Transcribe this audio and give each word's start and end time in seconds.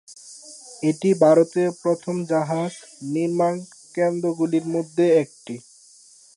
এটি 0.83 1.09
ভারতের 1.21 1.69
প্রধান 1.81 2.17
জাহাজ 2.29 2.71
নির্মান 3.11 3.55
কেন্দ্র 3.95 4.25
গুলির 4.39 4.65
মধ্যে 4.67 5.05
একটি। 5.23 5.55